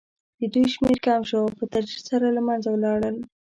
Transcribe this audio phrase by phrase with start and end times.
[0.39, 3.15] د دوی شمېر کم شو او په تدریج سره له منځه لاړل.